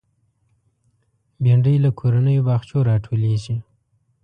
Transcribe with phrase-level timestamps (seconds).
[1.41, 3.55] بېنډۍ له کورنیو باغچو راټولېږي